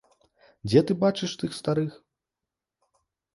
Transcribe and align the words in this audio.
Дзе 0.69 0.79
ты 0.91 0.95
бачыш 1.03 1.31
тых 1.41 1.51
старых? 1.59 1.91